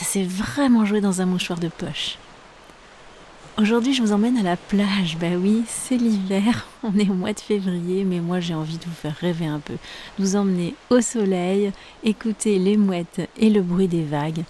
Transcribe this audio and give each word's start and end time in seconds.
Ça 0.00 0.06
s'est 0.06 0.24
vraiment 0.24 0.86
joué 0.86 1.02
dans 1.02 1.20
un 1.20 1.26
mouchoir 1.26 1.58
de 1.58 1.68
poche. 1.68 2.16
Aujourd'hui, 3.58 3.92
je 3.92 4.00
vous 4.00 4.12
emmène 4.12 4.38
à 4.38 4.42
la 4.42 4.56
plage. 4.56 5.18
Bah 5.20 5.36
oui, 5.38 5.62
c'est 5.66 5.98
l'hiver. 5.98 6.66
On 6.82 6.98
est 6.98 7.10
au 7.10 7.12
mois 7.12 7.34
de 7.34 7.38
février, 7.38 8.04
mais 8.04 8.20
moi 8.20 8.40
j'ai 8.40 8.54
envie 8.54 8.78
de 8.78 8.84
vous 8.86 8.94
faire 8.94 9.14
rêver 9.14 9.44
un 9.44 9.58
peu. 9.58 9.74
Vous 10.18 10.36
emmener 10.36 10.74
au 10.88 11.02
soleil, 11.02 11.70
écouter 12.02 12.58
les 12.58 12.78
mouettes 12.78 13.28
et 13.36 13.50
le 13.50 13.60
bruit 13.60 13.88
des 13.88 14.02
vagues, 14.02 14.42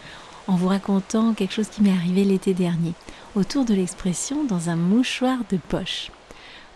en 0.46 0.54
vous 0.54 0.68
racontant 0.68 1.34
quelque 1.34 1.54
chose 1.54 1.68
qui 1.68 1.82
m'est 1.82 1.90
arrivé 1.90 2.22
l'été 2.22 2.54
dernier, 2.54 2.92
autour 3.34 3.64
de 3.64 3.74
l'expression 3.74 4.44
dans 4.44 4.70
un 4.70 4.76
mouchoir 4.76 5.38
de 5.50 5.56
poche. 5.56 6.12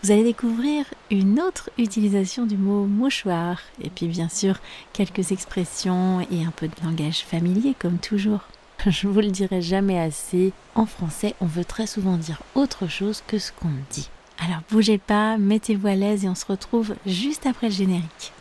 Vous 0.03 0.11
allez 0.11 0.25
découvrir 0.25 0.83
une 1.11 1.39
autre 1.39 1.69
utilisation 1.77 2.45
du 2.45 2.57
mot 2.57 2.87
mouchoir, 2.87 3.61
et 3.81 3.89
puis 3.89 4.07
bien 4.07 4.27
sûr 4.27 4.57
quelques 4.91 5.31
expressions 5.31 6.19
et 6.29 6.43
un 6.43 6.51
peu 6.51 6.67
de 6.67 6.75
langage 6.83 7.19
familier 7.19 7.73
comme 7.79 7.99
toujours. 7.99 8.41
Je 8.89 9.07
vous 9.07 9.19
le 9.19 9.31
dirai 9.31 9.61
jamais 9.61 9.99
assez. 9.99 10.53
En 10.75 10.85
français, 10.85 11.33
on 11.41 11.45
veut 11.45 11.65
très 11.65 11.87
souvent 11.87 12.17
dire 12.17 12.41
autre 12.53 12.87
chose 12.87 13.23
que 13.25 13.39
ce 13.39 13.51
qu'on 13.51 13.69
dit. 13.89 14.09
Alors 14.37 14.61
bougez 14.69 14.97
pas, 14.97 15.37
mettez-vous 15.37 15.87
à 15.87 15.95
l'aise 15.95 16.25
et 16.25 16.29
on 16.29 16.35
se 16.35 16.45
retrouve 16.45 16.95
juste 17.05 17.45
après 17.47 17.67
le 17.67 17.73
générique. 17.73 18.33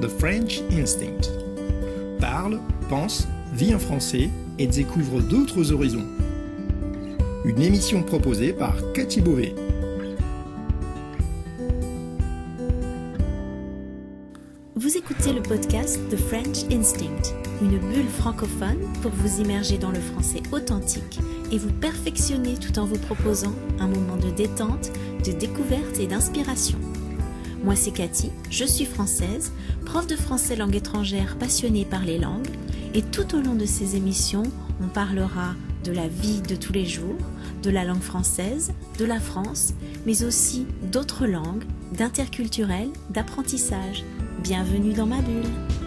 The 0.00 0.08
French 0.18 0.60
Instinct. 0.70 1.30
Parle, 2.20 2.60
pense, 2.88 3.28
vit 3.52 3.74
en 3.74 3.78
français 3.78 4.30
et 4.58 4.66
découvre 4.66 5.20
d'autres 5.20 5.72
horizons. 5.72 6.06
Une 7.44 7.60
émission 7.60 8.02
proposée 8.02 8.52
par 8.52 8.74
Cathy 8.94 9.20
Beauvais. 9.20 9.54
Vous 14.76 14.96
écoutez 14.96 15.32
le 15.32 15.40
podcast 15.40 16.00
The 16.10 16.16
French 16.16 16.64
Instinct, 16.72 17.32
une 17.62 17.78
bulle 17.78 18.08
francophone 18.08 18.80
pour 19.02 19.12
vous 19.12 19.40
immerger 19.40 19.78
dans 19.78 19.92
le 19.92 20.00
français 20.00 20.42
authentique 20.50 21.20
et 21.52 21.58
vous 21.58 21.72
perfectionner 21.74 22.54
tout 22.54 22.76
en 22.80 22.84
vous 22.84 22.98
proposant 22.98 23.54
un 23.78 23.86
moment 23.86 24.16
de 24.16 24.30
détente, 24.30 24.90
de 25.24 25.30
découverte 25.30 26.00
et 26.00 26.08
d'inspiration. 26.08 26.76
Moi 27.62 27.76
c'est 27.76 27.92
Cathy, 27.92 28.32
je 28.50 28.64
suis 28.64 28.84
française, 28.84 29.52
prof 29.84 30.08
de 30.08 30.16
français 30.16 30.56
langue 30.56 30.74
étrangère 30.74 31.38
passionnée 31.38 31.84
par 31.84 32.04
les 32.04 32.18
langues 32.18 32.50
et 32.94 33.02
tout 33.02 33.36
au 33.36 33.40
long 33.40 33.54
de 33.54 33.66
ces 33.66 33.94
émissions, 33.94 34.42
on 34.82 34.88
parlera 34.88 35.54
de 35.84 35.92
la 35.92 36.08
vie 36.08 36.40
de 36.40 36.56
tous 36.56 36.72
les 36.72 36.86
jours, 36.86 37.18
de 37.62 37.70
la 37.70 37.84
langue 37.84 38.00
française, 38.00 38.72
de 38.98 39.04
la 39.04 39.20
France, 39.20 39.74
mais 40.06 40.24
aussi 40.24 40.66
d'autres 40.90 41.26
langues, 41.26 41.64
d'interculturel, 41.92 42.88
d'apprentissage 43.10 44.02
Bienvenue 44.42 44.92
dans 44.92 45.06
ma 45.06 45.22
bulle. 45.22 45.83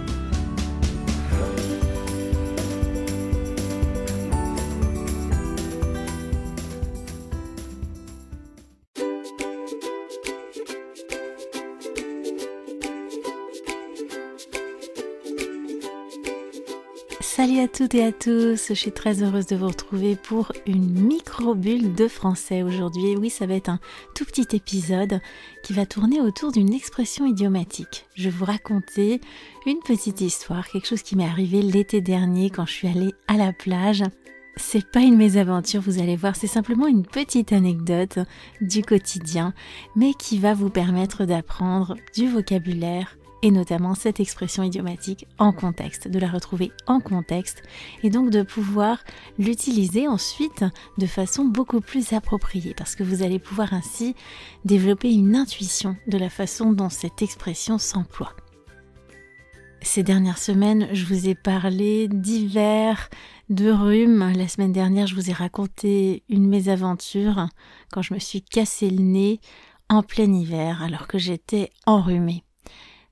Salut 17.38 17.60
à 17.60 17.68
toutes 17.68 17.94
et 17.94 18.04
à 18.04 18.12
tous, 18.12 18.70
je 18.70 18.74
suis 18.74 18.92
très 18.92 19.22
heureuse 19.22 19.46
de 19.46 19.56
vous 19.56 19.68
retrouver 19.68 20.16
pour 20.16 20.52
une 20.66 20.90
micro-bulle 20.90 21.94
de 21.94 22.08
français 22.08 22.64
aujourd'hui. 22.64 23.16
oui, 23.16 23.30
ça 23.30 23.46
va 23.46 23.54
être 23.54 23.70
un 23.70 23.80
tout 24.16 24.26
petit 24.26 24.56
épisode 24.56 25.22
qui 25.62 25.74
va 25.74 25.86
tourner 25.86 26.20
autour 26.20 26.52
d'une 26.52 26.74
expression 26.74 27.28
idiomatique. 27.28 28.08
Je 28.16 28.24
vais 28.24 28.30
vous 28.32 28.46
raconter 28.46 29.22
une 29.68 29.78
petite 29.86 30.20
histoire, 30.20 30.68
quelque 30.68 30.88
chose 30.88 31.04
qui 31.04 31.16
m'est 31.16 31.28
arrivé 31.28 31.62
l'été 31.62 32.02
dernier 32.02 32.50
quand 32.50 32.66
je 32.66 32.74
suis 32.74 32.88
allée 32.88 33.14
à 33.28 33.38
la 33.38 33.54
plage. 33.54 34.02
C'est 34.56 34.90
pas 34.90 35.02
une 35.02 35.18
mésaventure, 35.18 35.82
vous 35.82 36.02
allez 36.02 36.16
voir, 36.16 36.36
c'est 36.36 36.48
simplement 36.48 36.88
une 36.88 37.06
petite 37.06 37.54
anecdote 37.54 38.18
du 38.62 38.82
quotidien, 38.82 39.54
mais 39.96 40.16
qui 40.16 40.40
va 40.40 40.56
vous 40.56 40.72
permettre 40.72 41.26
d'apprendre 41.26 41.98
du 42.16 42.28
vocabulaire 42.28 43.16
et 43.44 43.52
notamment 43.52 43.96
cette 43.96 44.20
expression 44.20 44.64
idiomatique 44.64 45.28
en 45.38 45.52
contexte, 45.52 46.08
de 46.08 46.20
la 46.20 46.30
retrouver 46.30 46.72
en 46.88 47.00
contexte 47.00 47.64
et 48.04 48.10
donc 48.10 48.30
de 48.30 48.42
pouvoir 48.42 49.04
l'utiliser 49.38 50.08
ensuite 50.08 50.66
de 50.98 51.06
façon 51.06 51.46
beaucoup 51.46 51.82
plus 51.82 52.14
appropriée 52.14 52.74
parce 52.76 52.96
que 52.96 53.04
vous 53.04 53.24
allez 53.24 53.40
pouvoir 53.40 53.74
ainsi 53.74 54.16
développer 54.66 55.12
une 55.12 55.36
intuition 55.36 55.96
de 56.08 56.18
la 56.18 56.30
façon 56.30 56.74
dont 56.74 56.90
cette 56.90 57.22
expression 57.22 57.78
s'emploie. 57.78 58.36
Ces 59.82 60.04
dernières 60.04 60.40
semaines, 60.40 60.90
je 60.92 61.06
vous 61.06 61.30
ai 61.30 61.36
parlé 61.36 62.08
d'hiver, 62.08 63.10
de 63.50 63.72
rhume. 63.72 64.34
La 64.36 64.48
semaine 64.48 64.74
dernière, 64.74 65.08
je 65.08 65.16
vous 65.16 65.30
ai 65.30 65.34
raconté 65.34 66.24
une 66.30 66.48
mésaventure 66.48 67.48
quand 67.92 68.02
je 68.02 68.14
me 68.14 68.20
suis 68.20 68.42
cassé 68.42 68.90
le 68.90 69.04
nez 69.04 69.40
en 69.88 70.04
plein 70.04 70.34
hiver 70.34 70.82
alors 70.82 71.08
que 71.08 71.18
j'étais 71.18 71.70
enrhumée. 71.86 72.44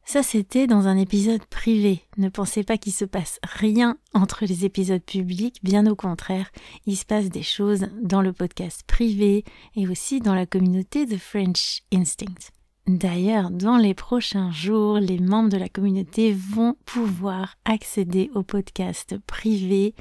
Ça, 0.08 0.22
c'était 0.22 0.68
dans 0.68 0.88
un 0.88 0.98
épisode 0.98 1.44
privé. 1.46 2.04
Ne 2.18 2.30
pensez 2.30 2.64
pas 2.64 2.78
qu'il 2.78 2.94
se 2.94 3.06
passe 3.06 3.40
rien 3.42 3.98
entre 4.14 4.46
les 4.46 4.64
épisodes 4.64 5.04
publics, 5.04 5.60
bien 5.64 5.88
au 5.88 5.96
contraire, 5.96 6.52
il 6.86 6.96
se 6.96 7.06
passe 7.06 7.30
des 7.30 7.42
choses 7.42 7.88
dans 8.04 8.22
le 8.22 8.32
podcast 8.32 8.84
privé 8.86 9.44
et 9.76 9.88
aussi 9.88 10.20
dans 10.20 10.36
la 10.36 10.46
communauté 10.46 11.08
de 11.08 11.18
French 11.18 11.82
Instinct. 11.92 12.52
D'ailleurs, 12.86 13.50
dans 13.50 13.78
les 13.78 13.96
prochains 13.96 14.52
jours, 14.52 15.00
les 15.00 15.18
membres 15.18 15.50
de 15.50 15.58
la 15.58 15.70
communauté 15.70 16.34
vont 16.34 16.76
pouvoir 16.86 17.56
accéder 17.66 18.30
au 18.36 18.44
podcast 18.44 19.18
privé 19.26 19.96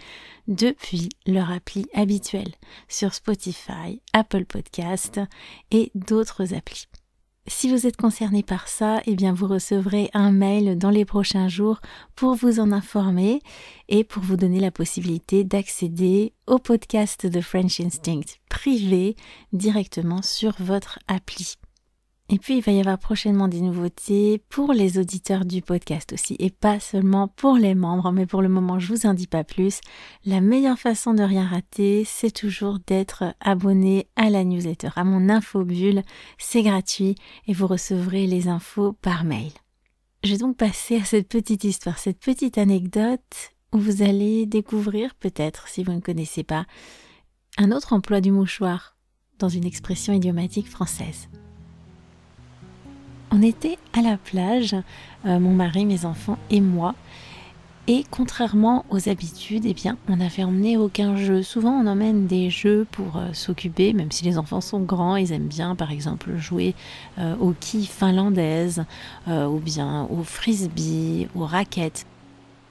depuis 0.48 1.08
leur 1.26 1.50
appli 1.50 1.86
habituelle 1.94 2.52
sur 2.88 3.14
Spotify, 3.14 4.02
Apple 4.12 4.44
Podcast 4.44 5.18
et 5.70 5.90
d'autres 5.94 6.52
applis. 6.52 6.88
Si 7.46 7.70
vous 7.70 7.86
êtes 7.86 7.98
concerné 7.98 8.42
par 8.42 8.68
ça, 8.68 9.02
eh 9.04 9.14
bien 9.14 9.34
vous 9.34 9.46
recevrez 9.46 10.10
un 10.14 10.32
mail 10.32 10.78
dans 10.78 10.88
les 10.88 11.04
prochains 11.04 11.48
jours 11.48 11.80
pour 12.16 12.34
vous 12.34 12.58
en 12.58 12.72
informer 12.72 13.40
et 13.90 14.02
pour 14.02 14.22
vous 14.22 14.36
donner 14.36 14.60
la 14.60 14.70
possibilité 14.70 15.44
d'accéder 15.44 16.32
au 16.46 16.58
podcast 16.58 17.26
de 17.26 17.40
French 17.42 17.80
Instinct 17.80 18.38
privé 18.48 19.14
directement 19.52 20.22
sur 20.22 20.54
votre 20.58 20.98
appli. 21.06 21.56
Et 22.30 22.38
puis, 22.38 22.56
il 22.56 22.62
va 22.62 22.72
y 22.72 22.80
avoir 22.80 22.98
prochainement 22.98 23.48
des 23.48 23.60
nouveautés 23.60 24.42
pour 24.48 24.72
les 24.72 24.98
auditeurs 24.98 25.44
du 25.44 25.60
podcast 25.60 26.14
aussi, 26.14 26.36
et 26.38 26.48
pas 26.48 26.80
seulement 26.80 27.28
pour 27.28 27.56
les 27.56 27.74
membres, 27.74 28.12
mais 28.12 28.24
pour 28.24 28.40
le 28.40 28.48
moment, 28.48 28.78
je 28.78 28.88
vous 28.88 29.04
en 29.04 29.12
dis 29.12 29.26
pas 29.26 29.44
plus. 29.44 29.80
La 30.24 30.40
meilleure 30.40 30.78
façon 30.78 31.12
de 31.12 31.22
rien 31.22 31.46
rater, 31.46 32.04
c'est 32.06 32.30
toujours 32.30 32.78
d'être 32.86 33.34
abonné 33.40 34.08
à 34.16 34.30
la 34.30 34.42
newsletter, 34.42 34.88
à 34.96 35.04
mon 35.04 35.28
infobulle. 35.28 36.02
C'est 36.38 36.62
gratuit 36.62 37.14
et 37.46 37.52
vous 37.52 37.66
recevrez 37.66 38.26
les 38.26 38.48
infos 38.48 38.94
par 38.94 39.24
mail. 39.24 39.52
Je 40.22 40.32
vais 40.32 40.38
donc 40.38 40.56
passer 40.56 40.96
à 40.96 41.04
cette 41.04 41.28
petite 41.28 41.64
histoire, 41.64 41.98
cette 41.98 42.20
petite 42.20 42.56
anecdote 42.56 43.52
où 43.74 43.78
vous 43.78 44.02
allez 44.02 44.46
découvrir, 44.46 45.14
peut-être, 45.16 45.68
si 45.68 45.84
vous 45.84 45.92
ne 45.92 46.00
connaissez 46.00 46.42
pas, 46.42 46.64
un 47.58 47.70
autre 47.70 47.92
emploi 47.92 48.22
du 48.22 48.32
mouchoir 48.32 48.96
dans 49.38 49.50
une 49.50 49.66
expression 49.66 50.14
idiomatique 50.14 50.70
française. 50.70 51.28
On 53.30 53.42
était 53.42 53.78
à 53.92 54.02
la 54.02 54.16
plage, 54.16 54.74
euh, 55.26 55.38
mon 55.38 55.52
mari, 55.52 55.84
mes 55.84 56.04
enfants 56.04 56.38
et 56.50 56.60
moi. 56.60 56.94
Et 57.86 58.04
contrairement 58.10 58.86
aux 58.88 59.10
habitudes, 59.10 59.64
eh 59.66 59.74
bien, 59.74 59.98
on 60.08 60.16
n'avait 60.16 60.44
emmené 60.44 60.78
aucun 60.78 61.16
jeu. 61.16 61.42
Souvent, 61.42 61.72
on 61.72 61.86
emmène 61.86 62.26
des 62.26 62.48
jeux 62.48 62.86
pour 62.90 63.16
euh, 63.16 63.32
s'occuper, 63.32 63.92
même 63.92 64.10
si 64.10 64.24
les 64.24 64.38
enfants 64.38 64.62
sont 64.62 64.80
grands, 64.80 65.16
ils 65.16 65.32
aiment 65.32 65.48
bien, 65.48 65.74
par 65.74 65.90
exemple, 65.90 66.36
jouer 66.36 66.74
euh, 67.18 67.36
aux 67.36 67.52
quilles 67.58 67.86
finlandaises, 67.86 68.84
ou 69.26 69.58
bien 69.58 70.06
au 70.10 70.22
frisbee, 70.22 71.28
aux 71.34 71.44
raquettes. 71.44 72.06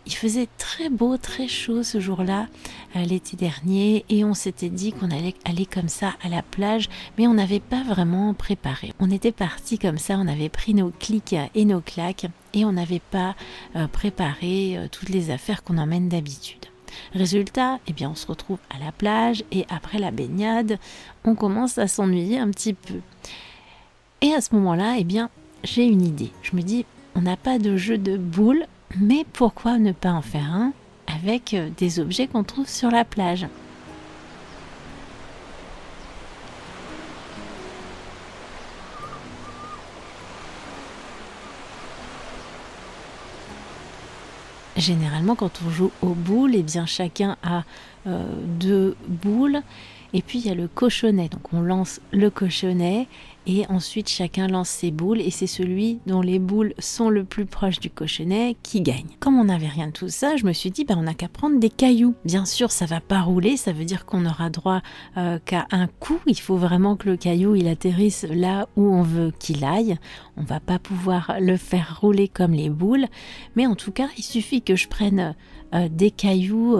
Il 0.06 0.14
faisait 0.14 0.50
très 0.58 0.90
beau, 0.90 1.18
très 1.18 1.48
chaud 1.48 1.82
ce 1.82 2.00
jour-là, 2.02 2.48
euh, 2.96 3.06
l'été 3.06 3.38
dernier, 3.38 4.04
et 4.10 4.26
on 4.26 4.34
s'était 4.34 4.70
dit 4.70 4.92
qu'on 4.92 5.12
allait 5.12 5.36
aller 5.46 5.66
comme 5.66 5.88
ça 5.88 6.14
à 6.22 6.28
la 6.28 6.42
plage, 6.42 6.90
mais 7.18 7.26
on 7.26 7.34
n'avait 7.34 7.62
pas 7.62 7.84
vraiment 7.84 8.34
préparé. 8.34 8.92
On 9.00 9.10
était 9.10 9.32
parti 9.32 9.80
comme 9.80 9.98
ça, 9.98 10.18
on 10.18 10.28
avait 10.28 10.50
pris 10.50 10.74
nos 10.74 10.92
clics 10.92 11.36
et 11.56 11.64
nos 11.64 11.80
claques, 11.80 12.26
et 12.54 12.66
on 12.66 12.74
n'avait 12.74 13.00
pas 13.00 13.36
euh, 13.78 13.88
préparé 13.88 14.78
euh, 14.78 14.88
toutes 14.92 15.10
les 15.10 15.32
affaires 15.32 15.64
qu'on 15.64 15.78
emmène 15.78 16.10
d'habitude. 16.10 16.66
Résultat, 17.14 17.80
eh 17.88 17.94
bien, 17.94 18.10
on 18.10 18.16
se 18.16 18.28
retrouve 18.28 18.60
à 18.70 18.84
la 18.84 18.92
plage 18.92 19.44
et 19.52 19.66
après 19.70 20.00
la 20.00 20.12
baignade, 20.12 20.80
on 21.24 21.36
commence 21.36 21.78
à 21.78 21.88
s'ennuyer 21.88 22.40
un 22.40 22.52
petit 22.52 22.74
peu. 22.74 23.00
Et 24.22 24.34
à 24.34 24.42
ce 24.42 24.54
moment-là, 24.56 24.96
eh 25.00 25.04
bien, 25.04 25.30
j'ai 25.64 25.86
une 25.86 26.06
idée. 26.06 26.32
Je 26.42 26.56
me 26.56 26.62
dis, 26.62 26.86
on 27.16 27.22
n'a 27.22 27.38
pas 27.38 27.58
de 27.58 27.78
jeu 27.78 27.98
de 27.98 28.18
boules, 28.18 28.66
mais 29.00 29.26
pourquoi 29.34 29.80
ne 29.80 29.92
pas 29.92 30.12
en 30.12 30.22
faire 30.22 30.52
un 30.52 30.74
avec 31.08 31.54
euh, 31.54 31.70
des 31.78 32.00
objets 32.00 32.28
qu'on 32.28 32.44
trouve 32.44 32.68
sur 32.68 32.92
la 32.92 33.06
plage? 33.06 33.48
Généralement, 44.76 45.36
quand 45.36 45.62
on 45.66 45.70
joue 45.70 45.92
aux 46.02 46.16
boules, 46.16 46.56
eh 46.56 46.64
bien 46.64 46.86
chacun 46.86 47.38
a 47.44 47.64
euh, 48.08 48.26
deux 48.60 48.96
boules 49.08 49.62
et 50.14 50.22
puis 50.22 50.40
il 50.40 50.46
y 50.46 50.50
a 50.50 50.56
le 50.56 50.68
cochonnet. 50.68 51.28
Donc 51.30 51.54
on 51.54 51.62
lance 51.62 52.00
le 52.12 52.30
cochonnet 52.30 53.08
et 53.46 53.66
ensuite 53.68 54.08
chacun 54.08 54.48
lance 54.48 54.70
ses 54.70 54.92
boules 54.92 55.20
et 55.20 55.32
c'est 55.32 55.48
celui 55.48 56.00
dont 56.06 56.22
les 56.22 56.40
boules 56.40 56.74
sont 56.80 57.10
le 57.10 57.26
plus 57.26 57.46
proches 57.46 57.80
du 57.80 57.90
cochonnet 57.90 58.56
qui 58.64 58.82
gagne. 58.82 59.08
Comme 59.20 59.38
on 59.38 59.46
n'avait 59.46 59.68
rien 59.68 59.88
de 59.88 59.92
tout 59.92 60.08
ça, 60.08 60.38
je 60.38 60.46
me 60.46 60.54
suis 60.54 60.72
dit 60.72 60.86
ben, 60.86 60.96
on 60.98 61.04
n'a 61.04 61.14
qu'à 61.14 61.28
prendre 61.28 61.60
des 61.60 61.70
cailloux. 61.70 62.16
Bien 62.26 62.46
sûr, 62.46 62.72
ça 62.72 62.86
va 62.86 63.02
pas 63.02 63.22
rouler, 63.22 63.58
ça 63.58 63.74
veut 63.74 63.86
dire 63.86 64.06
qu'on 64.06 64.26
aura 64.26 64.50
droit 64.50 64.82
euh, 65.18 65.40
qu'à 65.44 65.66
un 65.72 65.88
coup. 65.88 66.20
Il 66.28 66.40
faut 66.40 66.58
vraiment 66.58 66.96
que 66.96 67.10
le 67.10 67.18
caillou 67.18 67.56
il 67.56 67.68
atterrisse 67.68 68.26
là 68.30 68.68
où 68.78 68.84
on 68.84 69.02
veut 69.02 69.34
qu'il 69.40 69.66
aille. 69.66 69.98
On 70.38 70.44
va 70.44 70.60
pas 70.60 70.80
pouvoir 70.80 71.36
le 71.40 71.58
faire 71.58 71.98
rouler 72.02 72.28
comme 72.28 72.54
les 72.54 72.70
boules, 72.70 73.08
mais 73.56 73.68
en 73.68 73.76
tout 73.76 73.92
cas, 73.92 74.08
il 74.18 74.24
suffit 74.24 74.62
que 74.62 74.76
je 74.76 74.88
prenne 74.88 75.36
euh, 75.74 75.90
des 75.90 76.12
cailloux 76.12 76.78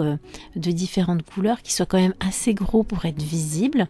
de 0.56 0.70
différentes 0.70 1.13
couleurs 1.22 1.62
qui 1.62 1.72
soient 1.72 1.86
quand 1.86 2.00
même 2.00 2.14
assez 2.20 2.54
gros 2.54 2.82
pour 2.82 3.04
être 3.04 3.22
visibles. 3.22 3.88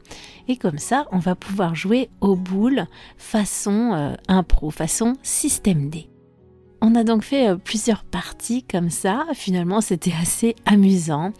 Et 0.48 0.56
comme 0.56 0.78
ça, 0.78 1.06
on 1.12 1.18
va 1.18 1.34
pouvoir 1.34 1.74
jouer 1.74 2.10
aux 2.20 2.36
boules 2.36 2.86
façon 3.16 3.92
euh, 3.94 4.14
impro, 4.28 4.70
façon 4.70 5.14
système 5.22 5.90
D. 5.90 6.08
On 6.80 6.94
a 6.94 7.04
donc 7.04 7.22
fait 7.22 7.56
plusieurs 7.56 8.04
parties 8.04 8.62
comme 8.62 8.90
ça. 8.90 9.24
Finalement, 9.32 9.80
c'était 9.80 10.12
assez 10.20 10.54
amusant. 10.66 11.32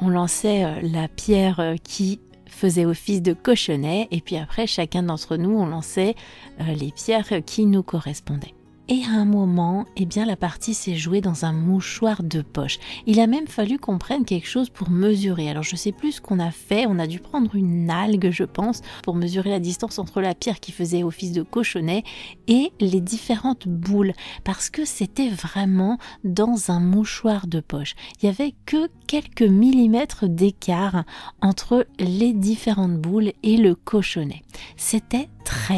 On 0.00 0.08
lançait 0.08 0.82
la 0.82 1.06
pierre 1.06 1.76
qui 1.84 2.18
faisait 2.46 2.84
office 2.84 3.22
de 3.22 3.32
cochonnet 3.32 4.08
et 4.10 4.20
puis 4.20 4.36
après 4.36 4.66
chacun 4.66 5.04
d'entre 5.04 5.36
nous 5.36 5.50
on 5.50 5.66
lançait 5.66 6.14
les 6.58 6.90
pierres 6.90 7.44
qui 7.46 7.64
nous 7.64 7.82
correspondaient. 7.82 8.54
Et 8.92 9.04
à 9.04 9.12
un 9.12 9.24
moment, 9.24 9.86
eh 9.94 10.04
bien, 10.04 10.26
la 10.26 10.34
partie 10.34 10.74
s'est 10.74 10.96
jouée 10.96 11.20
dans 11.20 11.44
un 11.44 11.52
mouchoir 11.52 12.24
de 12.24 12.42
poche. 12.42 12.80
Il 13.06 13.20
a 13.20 13.28
même 13.28 13.46
fallu 13.46 13.78
qu'on 13.78 13.98
prenne 13.98 14.24
quelque 14.24 14.48
chose 14.48 14.68
pour 14.68 14.90
mesurer. 14.90 15.48
Alors, 15.48 15.62
je 15.62 15.76
sais 15.76 15.92
plus 15.92 16.14
ce 16.14 16.20
qu'on 16.20 16.40
a 16.40 16.50
fait. 16.50 16.86
On 16.88 16.98
a 16.98 17.06
dû 17.06 17.20
prendre 17.20 17.54
une 17.54 17.88
algue, 17.88 18.30
je 18.32 18.42
pense, 18.42 18.80
pour 19.04 19.14
mesurer 19.14 19.50
la 19.50 19.60
distance 19.60 20.00
entre 20.00 20.20
la 20.20 20.34
pierre 20.34 20.58
qui 20.58 20.72
faisait 20.72 21.04
office 21.04 21.30
de 21.30 21.42
cochonnet 21.42 22.02
et 22.48 22.72
les 22.80 23.00
différentes 23.00 23.68
boules. 23.68 24.12
Parce 24.42 24.70
que 24.70 24.84
c'était 24.84 25.28
vraiment 25.28 25.96
dans 26.24 26.72
un 26.72 26.80
mouchoir 26.80 27.46
de 27.46 27.60
poche. 27.60 27.94
Il 28.20 28.26
y 28.26 28.28
avait 28.28 28.54
que 28.66 28.88
quelques 29.06 29.42
millimètres 29.42 30.26
d'écart 30.28 31.04
entre 31.40 31.86
les 32.00 32.32
différentes 32.32 32.96
boules 32.96 33.34
et 33.44 33.56
le 33.56 33.76
cochonnet. 33.76 34.42
C'était 34.76 35.28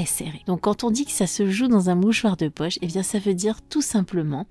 serré. 0.07 0.43
Donc 0.47 0.63
quand 0.63 0.85
on 0.85 0.91
dit 0.91 1.05
que 1.05 1.13
ça 1.13 1.27
se 1.27 1.51
joue 1.51 1.69
dans 1.69 1.91
un 1.91 1.95
mouchoir 1.95 2.37
de 2.37 2.49
poche, 2.49 2.79
eh 2.83 2.87
bien 2.87 3.03
ça 3.03 3.19
veut 3.19 3.35
dire 3.35 3.61
tout 3.63 3.83
simplement 3.83 4.47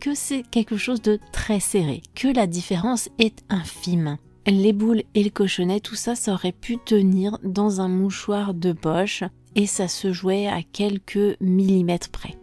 que 0.00 0.14
c'est 0.14 0.42
quelque 0.42 0.76
chose 0.76 1.02
de 1.02 1.18
très 1.32 1.60
serré, 1.60 2.02
que 2.14 2.28
la 2.28 2.46
différence 2.46 3.08
est 3.18 3.44
infime. 3.48 4.18
Les 4.46 4.72
boules 4.72 5.02
et 5.14 5.24
le 5.24 5.30
cochonnet, 5.30 5.80
tout 5.80 5.96
ça, 5.96 6.14
ça 6.14 6.32
aurait 6.32 6.52
pu 6.52 6.78
tenir 6.78 7.38
dans 7.42 7.80
un 7.80 7.88
mouchoir 7.88 8.54
de 8.54 8.72
poche 8.72 9.24
et 9.56 9.66
ça 9.66 9.88
se 9.88 10.12
jouait 10.12 10.46
à 10.46 10.62
quelques 10.62 11.36
millimètres 11.40 12.10
près. 12.10 12.36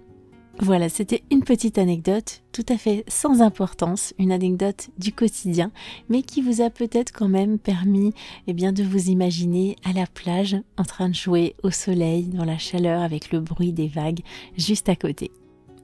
Voilà, 0.59 0.88
c'était 0.88 1.23
une 1.31 1.44
petite 1.44 1.79
anecdote 1.79 2.44
tout 2.51 2.65
à 2.69 2.77
fait 2.77 3.03
sans 3.07 3.41
importance, 3.41 4.13
une 4.19 4.31
anecdote 4.31 4.91
du 5.00 5.11
quotidien, 5.11 5.71
mais 6.09 6.21
qui 6.21 6.44
vous 6.44 6.61
a 6.61 6.69
peut-être 6.69 7.11
quand 7.11 7.27
même 7.27 7.57
permis 7.57 8.13
eh 8.45 8.53
bien, 8.53 8.71
de 8.71 8.83
vous 8.83 9.09
imaginer 9.09 9.75
à 9.83 9.94
la 9.94 10.05
plage 10.05 10.55
en 10.77 10.83
train 10.83 11.09
de 11.09 11.15
jouer 11.15 11.55
au 11.63 11.71
soleil, 11.71 12.25
dans 12.25 12.45
la 12.45 12.59
chaleur, 12.59 13.01
avec 13.01 13.31
le 13.31 13.39
bruit 13.39 13.73
des 13.73 13.88
vagues 13.88 14.21
juste 14.55 14.89
à 14.89 14.95
côté. 14.95 15.31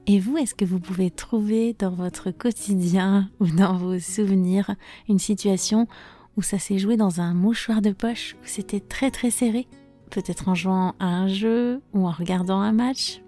Et 0.06 0.20
vous, 0.20 0.36
est-ce 0.38 0.54
que 0.54 0.64
vous 0.64 0.80
pouvez 0.80 1.10
trouver 1.10 1.74
dans 1.78 1.90
votre 1.90 2.30
quotidien 2.30 3.28
ou 3.40 3.46
dans 3.46 3.76
vos 3.76 3.98
souvenirs 3.98 4.74
une 5.08 5.18
situation 5.18 5.88
où 6.36 6.42
ça 6.42 6.60
s'est 6.60 6.78
joué 6.78 6.96
dans 6.96 7.20
un 7.20 7.34
mouchoir 7.34 7.82
de 7.82 7.90
poche, 7.90 8.36
où 8.36 8.46
c'était 8.46 8.80
très 8.80 9.10
très 9.10 9.30
serré? 9.30 9.66
Peut-être 10.10 10.48
en 10.48 10.54
jouant 10.54 10.94
à 11.00 11.06
un 11.06 11.28
jeu 11.28 11.82
ou 11.92 12.06
en 12.06 12.12
regardant 12.12 12.60
un 12.60 12.72
match? 12.72 13.20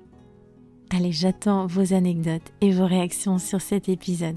Allez, 0.95 1.13
j'attends 1.13 1.67
vos 1.67 1.95
anecdotes 1.95 2.53
et 2.61 2.71
vos 2.71 2.87
réactions 2.87 3.39
sur 3.39 3.63
cet 3.63 3.89
épisode. 3.89 4.37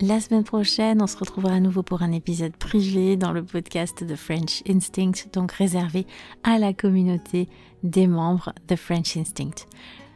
La 0.00 0.18
semaine 0.18 0.42
prochaine, 0.42 1.00
on 1.00 1.06
se 1.06 1.16
retrouvera 1.16 1.54
à 1.54 1.60
nouveau 1.60 1.84
pour 1.84 2.02
un 2.02 2.10
épisode 2.10 2.56
privé 2.56 3.16
dans 3.16 3.30
le 3.30 3.44
podcast 3.44 4.04
The 4.04 4.16
French 4.16 4.64
Instinct, 4.68 5.28
donc 5.32 5.52
réservé 5.52 6.04
à 6.42 6.58
la 6.58 6.72
communauté 6.72 7.48
des 7.84 8.08
membres 8.08 8.52
The 8.66 8.74
French 8.74 9.16
Instinct. 9.16 9.66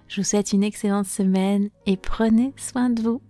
Je 0.09 0.21
vous 0.21 0.27
souhaite 0.27 0.53
une 0.53 0.65
excellente 0.65 1.07
semaine 1.07 1.71
et 1.87 1.97
prenez 1.97 2.53
soin 2.57 2.91
de 2.91 3.01
vous. 3.01 3.21